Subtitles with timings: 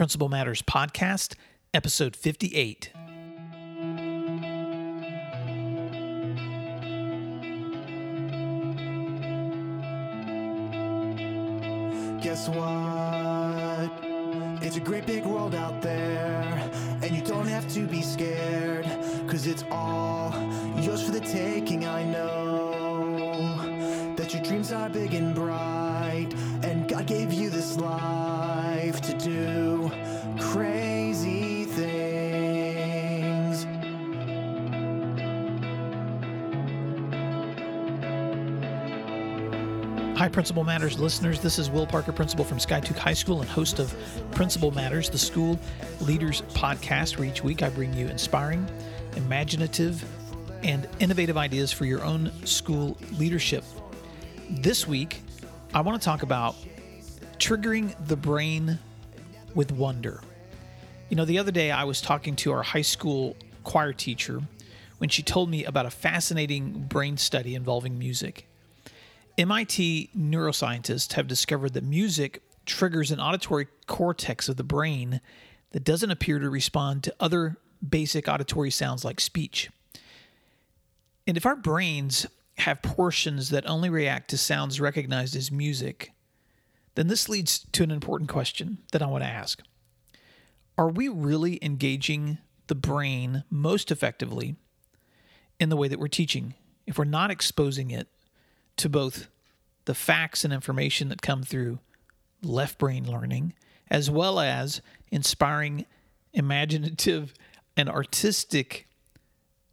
[0.00, 1.34] Principal Matters Podcast,
[1.74, 2.90] episode 58.
[12.22, 13.92] Guess what?
[14.64, 16.70] It's a great big world out there,
[17.02, 18.86] and you don't have to be scared,
[19.28, 20.32] cause it's all
[20.80, 21.84] yours for the taking.
[21.84, 26.32] I know that your dreams are big and bright,
[26.62, 29.59] and God gave you this life to do
[40.20, 41.40] Hi, Principal Matters listeners.
[41.40, 43.94] This is Will Parker, principal from Skiatook High School and host of
[44.32, 45.58] Principal Matters, the school
[46.02, 48.68] leaders podcast, where each week I bring you inspiring,
[49.16, 50.04] imaginative,
[50.62, 53.64] and innovative ideas for your own school leadership.
[54.50, 55.22] This week,
[55.72, 56.54] I want to talk about
[57.38, 58.78] triggering the brain
[59.54, 60.20] with wonder.
[61.08, 64.42] You know, the other day I was talking to our high school choir teacher
[64.98, 68.49] when she told me about a fascinating brain study involving music.
[69.38, 75.20] MIT neuroscientists have discovered that music triggers an auditory cortex of the brain
[75.72, 79.70] that doesn't appear to respond to other basic auditory sounds like speech.
[81.26, 82.26] And if our brains
[82.58, 86.12] have portions that only react to sounds recognized as music,
[86.94, 89.62] then this leads to an important question that I want to ask.
[90.76, 94.56] Are we really engaging the brain most effectively
[95.58, 96.54] in the way that we're teaching
[96.86, 98.08] if we're not exposing it
[98.80, 99.28] to both
[99.84, 101.78] the facts and information that come through
[102.42, 103.54] left brain learning,
[103.90, 105.86] as well as inspiring,
[106.32, 107.34] imaginative,
[107.76, 108.88] and artistic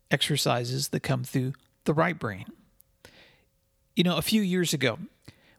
[0.09, 2.45] exercises that come through the right brain.
[3.95, 4.99] You know, a few years ago,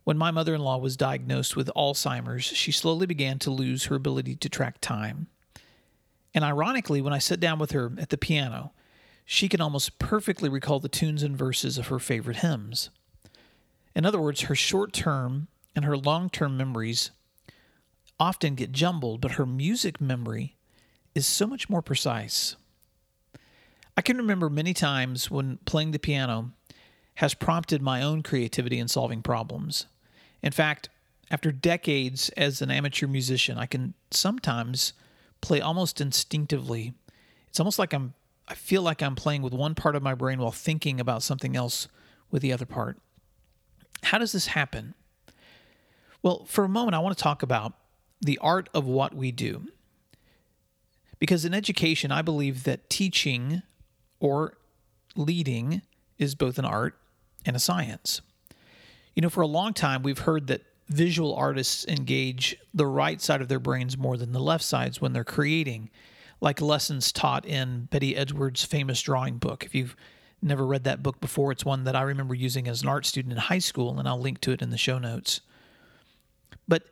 [0.04, 3.94] when my mother in law was diagnosed with Alzheimer's, she slowly began to lose her
[3.94, 5.26] ability to track time.
[6.34, 8.72] And ironically, when I sat down with her at the piano,
[9.24, 12.90] she can almost perfectly recall the tunes and verses of her favorite hymns.
[13.98, 17.10] In other words, her short term and her long term memories
[18.20, 20.54] often get jumbled, but her music memory
[21.16, 22.54] is so much more precise.
[23.96, 26.52] I can remember many times when playing the piano
[27.16, 29.86] has prompted my own creativity in solving problems.
[30.44, 30.88] In fact,
[31.28, 34.92] after decades as an amateur musician, I can sometimes
[35.40, 36.94] play almost instinctively.
[37.48, 38.14] It's almost like I'm
[38.46, 41.56] I feel like I'm playing with one part of my brain while thinking about something
[41.56, 41.88] else
[42.30, 42.96] with the other part.
[44.04, 44.94] How does this happen?
[46.22, 47.74] Well, for a moment, I want to talk about
[48.20, 49.68] the art of what we do.
[51.18, 53.62] Because in education, I believe that teaching
[54.20, 54.54] or
[55.16, 55.82] leading
[56.16, 56.96] is both an art
[57.44, 58.20] and a science.
[59.14, 63.40] You know, for a long time, we've heard that visual artists engage the right side
[63.40, 65.90] of their brains more than the left sides when they're creating,
[66.40, 69.64] like lessons taught in Betty Edwards' famous drawing book.
[69.64, 69.96] If you've
[70.40, 73.32] never read that book before, it's one that I remember using as an art student
[73.32, 75.40] in high school, and I'll link to it in the show notes.
[76.66, 76.84] But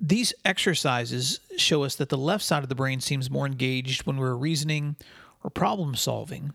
[0.00, 4.16] these exercises show us that the left side of the brain seems more engaged when
[4.16, 4.96] we're reasoning
[5.44, 6.52] or problem solving.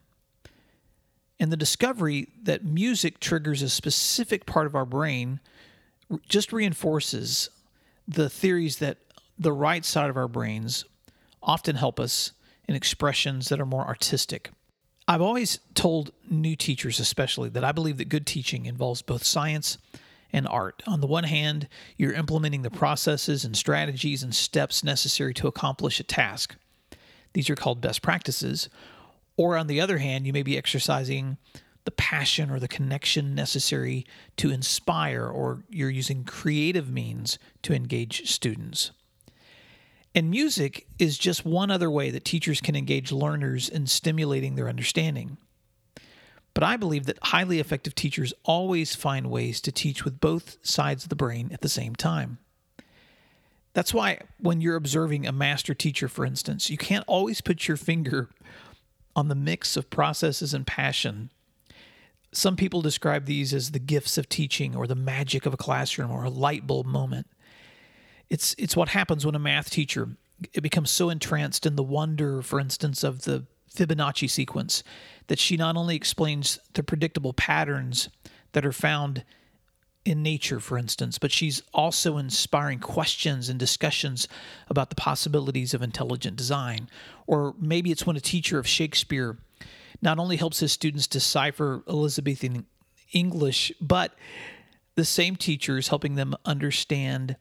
[1.40, 5.40] And the discovery that music triggers a specific part of our brain
[6.28, 7.50] just reinforces
[8.08, 8.98] the theories that
[9.38, 10.86] the right side of our brains
[11.44, 12.32] often help us
[12.68, 14.50] in expressions that are more artistic.
[15.08, 19.78] I've always told new teachers, especially, that I believe that good teaching involves both science
[20.34, 20.82] and art.
[20.88, 21.68] On the one hand,
[21.98, 26.56] you're implementing the processes and strategies and steps necessary to accomplish a task.
[27.34, 28.68] These are called best practices.
[29.38, 31.38] Or on the other hand, you may be exercising
[31.84, 38.30] the passion or the connection necessary to inspire, or you're using creative means to engage
[38.30, 38.92] students.
[40.16, 44.70] And music is just one other way that teachers can engage learners in stimulating their
[44.70, 45.38] understanding.
[46.54, 51.04] But I believe that highly effective teachers always find ways to teach with both sides
[51.04, 52.38] of the brain at the same time.
[53.74, 57.76] That's why when you're observing a master teacher, for instance, you can't always put your
[57.76, 58.30] finger
[59.18, 61.30] on the mix of processes and passion.
[62.32, 66.10] Some people describe these as the gifts of teaching or the magic of a classroom
[66.10, 67.28] or a light bulb moment.
[68.30, 70.10] It's it's what happens when a math teacher
[70.54, 74.84] it becomes so entranced in the wonder, for instance, of the Fibonacci sequence
[75.28, 78.10] that she not only explains the predictable patterns
[78.52, 79.24] that are found
[80.06, 84.28] in nature, for instance, but she's also inspiring questions and discussions
[84.70, 86.88] about the possibilities of intelligent design.
[87.26, 89.38] Or maybe it's when a teacher of Shakespeare
[90.02, 92.66] not only helps his students decipher Elizabethan
[93.14, 94.14] English, but
[94.94, 97.36] the same teacher is helping them understand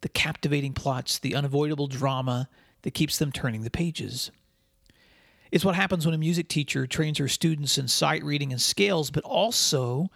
[0.00, 2.48] the captivating plots, the unavoidable drama
[2.82, 4.30] that keeps them turning the pages.
[5.50, 9.10] It's what happens when a music teacher trains her students in sight reading and scales,
[9.10, 10.10] but also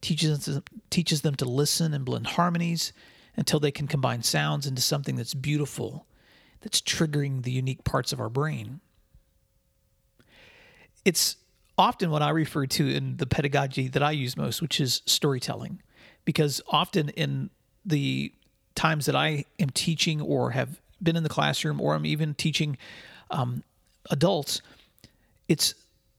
[0.00, 2.92] teaches, teaches them to listen and blend harmonies
[3.36, 6.06] until they can combine sounds into something that's beautiful,
[6.60, 8.80] that's triggering the unique parts of our brain.
[11.04, 11.36] It's
[11.76, 15.80] often what I refer to in the pedagogy that I use most, which is storytelling,
[16.24, 17.50] because often in
[17.84, 18.32] the
[18.78, 22.78] times that I am teaching or have been in the classroom or I'm even teaching
[23.30, 23.62] um,
[24.10, 24.62] adults,
[25.48, 25.74] it's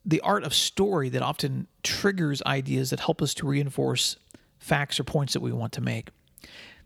[0.05, 4.17] the art of story that often triggers ideas that help us to reinforce
[4.59, 6.09] facts or points that we want to make.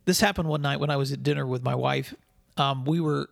[0.06, 2.14] This happened one night when I was at dinner with my wife.
[2.58, 3.30] Um, we were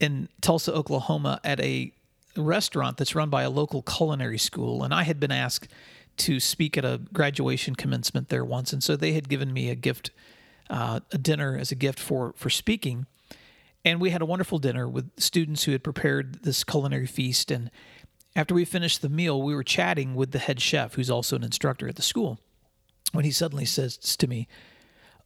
[0.00, 1.92] in Tulsa, Oklahoma, at a
[2.36, 5.68] restaurant that's run by a local culinary school, and I had been asked
[6.16, 9.74] to speak at a graduation commencement there once, and so they had given me a
[9.74, 10.10] gift,
[10.70, 13.06] uh, a dinner as a gift for for speaking,
[13.84, 17.70] and we had a wonderful dinner with students who had prepared this culinary feast, and
[18.36, 21.44] after we finished the meal, we were chatting with the head chef, who's also an
[21.44, 22.40] instructor at the school,
[23.12, 24.48] when he suddenly says to me,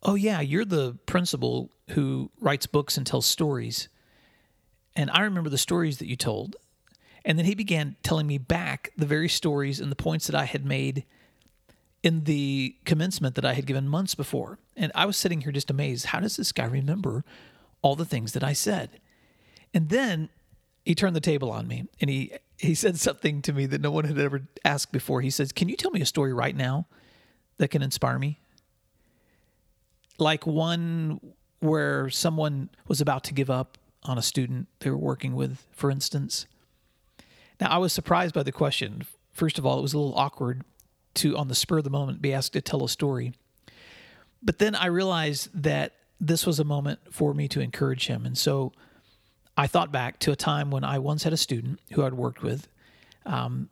[0.02, 3.88] "Oh yeah, you're the principal who writes books and tells stories."
[4.96, 6.56] And I remember the stories that you told.
[7.24, 10.44] And then he began telling me back the very stories and the points that I
[10.44, 11.04] had made
[12.02, 14.58] in the commencement that I had given months before.
[14.76, 16.06] And I was sitting here just amazed.
[16.06, 17.24] How does this guy remember
[17.82, 19.00] all the things that I said?
[19.74, 20.28] And then
[20.84, 23.92] he turned the table on me and he he said something to me that no
[23.92, 25.20] one had ever asked before.
[25.20, 26.86] He says, "Can you tell me a story right now
[27.58, 28.40] that can inspire me?"
[30.18, 31.20] Like one
[31.60, 35.90] where someone was about to give up on a student they were working with, for
[35.90, 36.46] instance
[37.60, 39.02] now, I was surprised by the question.
[39.32, 40.64] First of all, it was a little awkward
[41.18, 43.34] to, on the spur of the moment, be asked to tell a story.
[44.42, 48.26] But then I realized that this was a moment for me to encourage him.
[48.26, 48.72] And so
[49.56, 52.42] I thought back to a time when I once had a student who I'd worked
[52.42, 52.68] with
[53.28, 53.68] um,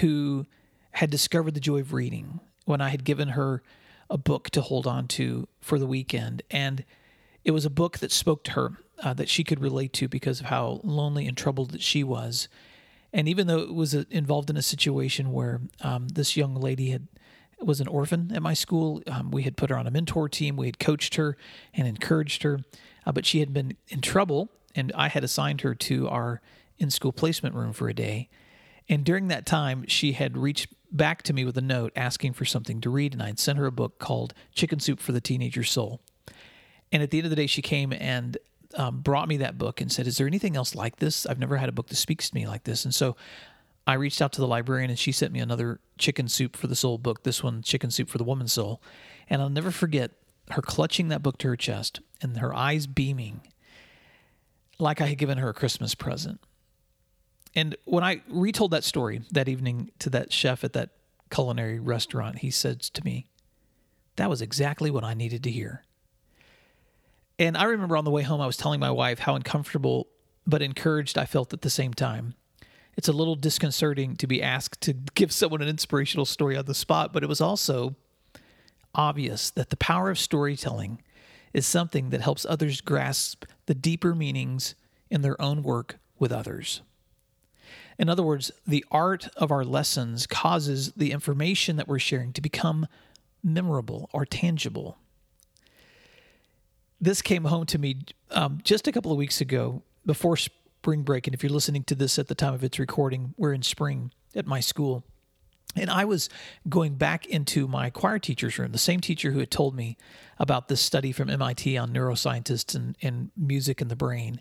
[0.00, 0.46] who
[0.92, 3.62] had discovered the joy of reading when I had given her
[4.08, 6.42] a book to hold on to for the weekend.
[6.50, 6.84] And
[7.44, 8.70] it was a book that spoke to her,
[9.02, 12.48] uh, that she could relate to because of how lonely and troubled that she was.
[13.12, 17.08] And even though it was involved in a situation where um, this young lady had
[17.60, 20.56] was an orphan at my school, um, we had put her on a mentor team.
[20.56, 21.36] We had coached her
[21.72, 22.60] and encouraged her,
[23.06, 26.40] uh, but she had been in trouble, and I had assigned her to our
[26.78, 28.28] in-school placement room for a day.
[28.88, 32.44] And during that time, she had reached back to me with a note asking for
[32.44, 35.20] something to read, and I had sent her a book called Chicken Soup for the
[35.20, 36.00] Teenager Soul.
[36.90, 38.36] And at the end of the day, she came and
[38.76, 41.26] um, brought me that book and said, Is there anything else like this?
[41.26, 42.84] I've never had a book that speaks to me like this.
[42.84, 43.16] And so
[43.86, 46.76] I reached out to the librarian and she sent me another Chicken Soup for the
[46.76, 48.82] Soul book, this one, Chicken Soup for the Woman's Soul.
[49.28, 50.12] And I'll never forget
[50.50, 53.40] her clutching that book to her chest and her eyes beaming
[54.78, 56.40] like I had given her a Christmas present.
[57.54, 60.90] And when I retold that story that evening to that chef at that
[61.30, 63.26] culinary restaurant, he said to me,
[64.16, 65.84] That was exactly what I needed to hear.
[67.38, 70.08] And I remember on the way home, I was telling my wife how uncomfortable
[70.46, 72.34] but encouraged I felt at the same time.
[72.96, 76.74] It's a little disconcerting to be asked to give someone an inspirational story on the
[76.74, 77.96] spot, but it was also
[78.94, 81.00] obvious that the power of storytelling
[81.54, 84.74] is something that helps others grasp the deeper meanings
[85.10, 86.82] in their own work with others.
[87.98, 92.40] In other words, the art of our lessons causes the information that we're sharing to
[92.40, 92.86] become
[93.42, 94.98] memorable or tangible
[97.02, 97.98] this came home to me
[98.30, 101.26] um, just a couple of weeks ago before spring break.
[101.26, 104.12] And if you're listening to this at the time of its recording, we're in spring
[104.36, 105.04] at my school.
[105.74, 106.28] And I was
[106.68, 109.96] going back into my choir teacher's room, the same teacher who had told me
[110.38, 114.40] about this study from MIT on neuroscientists and, and music and the brain.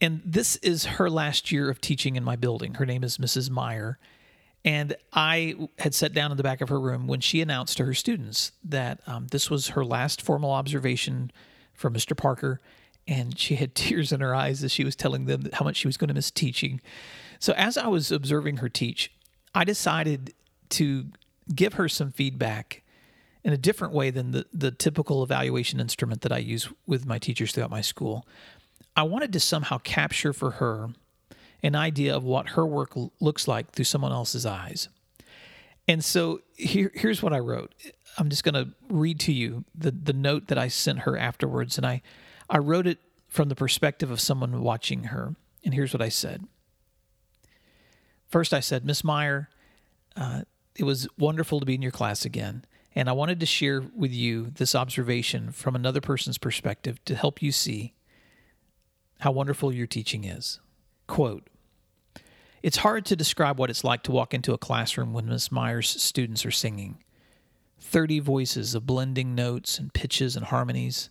[0.00, 2.74] And this is her last year of teaching in my building.
[2.74, 3.50] Her name is Mrs.
[3.50, 3.98] Meyer.
[4.64, 7.84] And I had sat down in the back of her room when she announced to
[7.84, 11.30] her students that um, this was her last formal observation
[11.74, 12.16] from Mr.
[12.16, 12.60] Parker.
[13.06, 15.88] And she had tears in her eyes as she was telling them how much she
[15.88, 16.80] was going to miss teaching.
[17.38, 19.12] So, as I was observing her teach,
[19.54, 20.34] I decided
[20.70, 21.06] to
[21.54, 22.82] give her some feedback
[23.44, 27.18] in a different way than the, the typical evaluation instrument that I use with my
[27.18, 28.26] teachers throughout my school.
[28.96, 30.90] I wanted to somehow capture for her
[31.62, 34.88] an idea of what her work l- looks like through someone else's eyes.
[35.86, 37.74] And so here, here's what I wrote.
[38.18, 41.78] I'm just going to read to you the, the note that I sent her afterwards.
[41.78, 42.02] And I,
[42.50, 42.98] I wrote it
[43.28, 45.34] from the perspective of someone watching her.
[45.64, 46.44] And here's what I said.
[48.26, 49.48] First, I said, Miss Meyer,
[50.16, 50.42] uh,
[50.76, 52.64] it was wonderful to be in your class again.
[52.94, 57.42] And I wanted to share with you this observation from another person's perspective to help
[57.42, 57.94] you see
[59.20, 60.60] how wonderful your teaching is.
[61.08, 61.48] Quote
[62.62, 65.88] It's hard to describe what it's like to walk into a classroom when Miss Meyer's
[65.88, 67.02] students are singing.
[67.80, 71.10] 30 voices of blending notes and pitches and harmonies.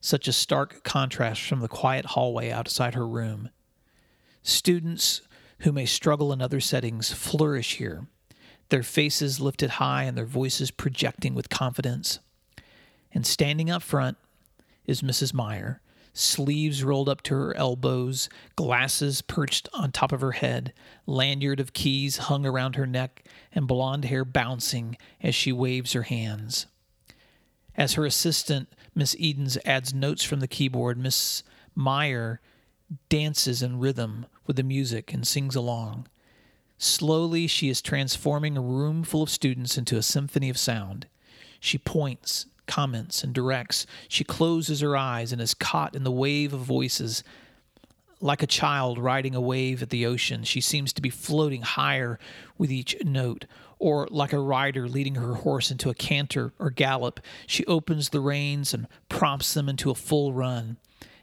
[0.00, 3.50] Such a stark contrast from the quiet hallway outside her room.
[4.42, 5.22] Students
[5.60, 8.06] who may struggle in other settings flourish here,
[8.68, 12.18] their faces lifted high and their voices projecting with confidence.
[13.12, 14.18] And standing up front
[14.84, 15.32] is Mrs.
[15.32, 15.80] Meyer,
[16.18, 20.72] sleeves rolled up to her elbows, glasses perched on top of her head,
[21.06, 26.04] lanyard of keys hung around her neck, and blonde hair bouncing as she waves her
[26.04, 26.66] hands.
[27.76, 31.42] As her assistant, Miss Edens, adds notes from the keyboard, Miss
[31.74, 32.40] Meyer
[33.08, 36.06] dances in rhythm with the music and sings along.
[36.78, 41.06] Slowly, she is transforming a room full of students into a symphony of sound.
[41.60, 43.86] She points, comments, and directs.
[44.08, 47.22] She closes her eyes and is caught in the wave of voices.
[48.20, 52.18] Like a child riding a wave at the ocean, she seems to be floating higher
[52.56, 53.44] with each note.
[53.78, 58.20] Or like a rider leading her horse into a canter or gallop, she opens the
[58.20, 60.78] reins and prompts them into a full run.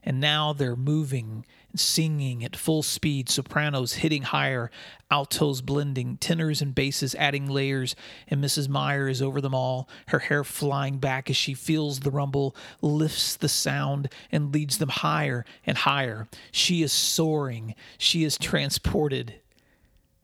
[0.06, 1.46] And now they're moving
[1.76, 4.70] singing at full speed, sopranos hitting higher,
[5.10, 7.96] altos blending, tenors and basses adding layers,
[8.28, 8.70] and Mrs.
[8.70, 13.36] Meyer is over them all, her hair flying back as she feels the rumble, lifts
[13.36, 16.28] the sound, and leads them higher and higher.
[16.52, 19.36] She is soaring, she is transported.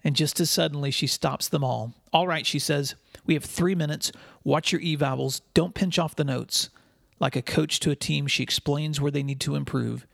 [0.03, 1.93] And just as suddenly, she stops them all.
[2.13, 2.95] All right, she says,
[3.25, 4.11] we have three minutes.
[4.43, 5.41] Watch your E vowels.
[5.53, 6.69] Don't pinch off the notes.
[7.19, 10.07] Like a coach to a team, she explains where they need to improve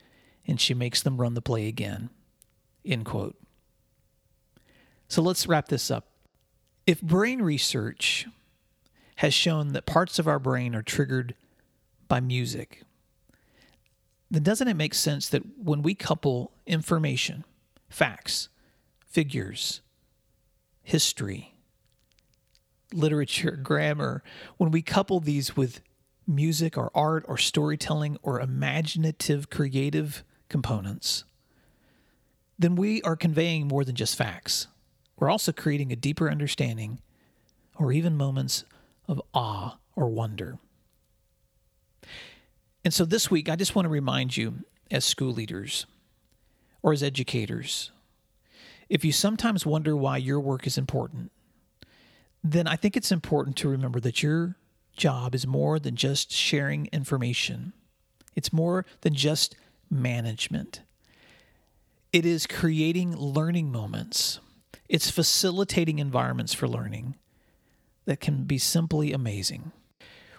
[0.46, 2.10] and she makes them run the play again.
[2.84, 3.36] End quote.
[5.08, 6.08] So let's wrap this up.
[6.86, 8.26] If brain research
[9.16, 11.34] has shown that parts of our brain are triggered
[12.08, 12.82] by music,
[14.30, 17.44] then doesn't it make sense that when we couple information,
[17.88, 18.48] facts,
[19.06, 19.80] figures,
[20.82, 21.54] history,
[22.92, 24.22] literature, grammar,
[24.56, 25.80] when we couple these with
[26.26, 31.24] music or art or storytelling or imaginative, creative components,
[32.58, 34.68] then we are conveying more than just facts.
[35.18, 37.00] We're also creating a deeper understanding
[37.76, 38.64] or even moments
[39.08, 40.58] of awe or wonder.
[42.84, 45.86] And so this week, I just want to remind you as school leaders
[46.82, 47.90] or as educators
[48.88, 51.32] if you sometimes wonder why your work is important,
[52.44, 54.56] then I think it's important to remember that your
[54.96, 57.72] job is more than just sharing information.
[58.34, 59.56] It's more than just
[59.90, 60.80] management.
[62.12, 64.40] It is creating learning moments.
[64.88, 67.16] It's facilitating environments for learning
[68.04, 69.72] that can be simply amazing.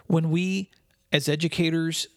[0.06, 0.70] When we,
[1.12, 2.08] as educators,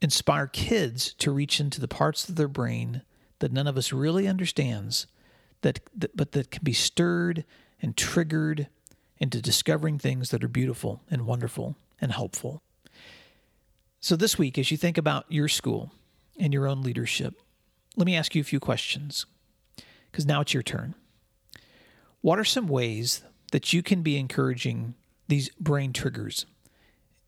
[0.00, 3.02] inspire kids to reach into the parts of their brain
[3.38, 5.06] that none of us really understands,
[5.62, 7.44] that, that but that can be stirred
[7.80, 8.68] and triggered
[9.18, 12.62] into discovering things that are beautiful and wonderful and helpful.
[14.00, 15.92] So this week, as you think about your school,
[16.38, 17.34] and your own leadership,
[17.96, 19.26] let me ask you a few questions
[20.10, 20.94] because now it's your turn.
[22.20, 24.94] What are some ways that you can be encouraging
[25.26, 26.46] these brain triggers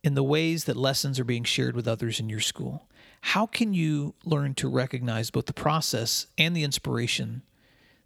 [0.03, 2.89] in the ways that lessons are being shared with others in your school?
[3.23, 7.43] How can you learn to recognize both the process and the inspiration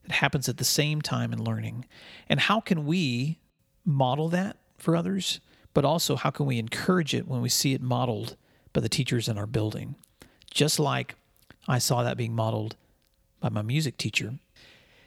[0.03, 1.85] that happens at the same time in learning?
[2.29, 3.39] And how can we
[3.85, 5.41] model that for others?
[5.75, 8.37] But also, how can we encourage it when we see it modeled
[8.73, 9.97] by the teachers in our building?
[10.55, 11.17] just like
[11.69, 12.77] I saw that being modeled
[13.41, 14.35] by my music teacher.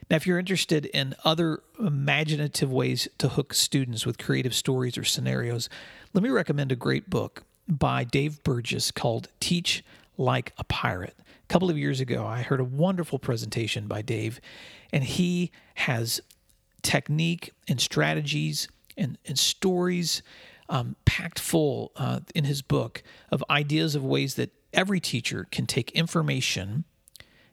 [0.10, 5.04] Now, if you're interested in other imaginative ways to hook students with creative stories or
[5.04, 5.70] scenarios,
[6.14, 9.84] let me recommend a great book by Dave Burgess called Teach
[10.18, 11.16] Like a Pirate.
[11.20, 14.40] A couple of years ago, I heard a wonderful presentation by Dave,
[14.94, 16.22] and he has
[16.82, 20.22] technique and strategies and, and stories
[20.70, 25.66] um, packed full uh, in his book of ideas of ways that every teacher can
[25.66, 26.84] take information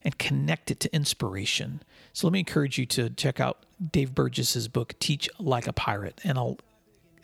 [0.02, 1.82] and connect it to inspiration.
[2.12, 6.20] So let me encourage you to check out Dave Burgess's book Teach Like a Pirate
[6.24, 6.58] and I'll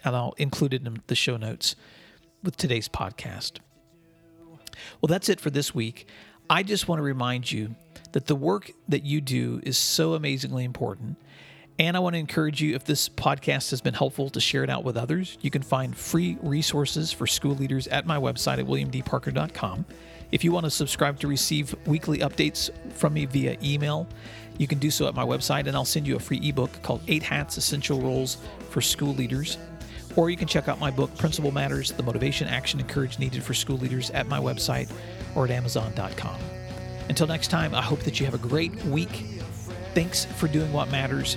[0.03, 1.77] and I'll include it in the show notes
[2.43, 3.59] with today's podcast.
[5.01, 6.09] Well, that's it for this week.
[6.49, 7.75] I just want to remind you
[8.13, 11.17] that the work that you do is so amazingly important
[11.81, 14.69] and I want to encourage you if this podcast has been helpful to share it
[14.69, 15.39] out with others.
[15.41, 19.87] You can find free resources for school leaders at my website at williamdparker.com.
[20.31, 24.07] If you want to subscribe to receive weekly updates from me via email,
[24.59, 27.01] you can do so at my website, and I'll send you a free ebook called
[27.09, 28.37] Eight Hats Essential Roles
[28.69, 29.57] for School Leaders.
[30.17, 33.43] Or you can check out my book, Principal Matters The Motivation, Action, and Courage Needed
[33.43, 34.93] for School Leaders, at my website
[35.35, 36.39] or at Amazon.com.
[37.09, 39.25] Until next time, I hope that you have a great week.
[39.95, 41.37] Thanks for doing what matters,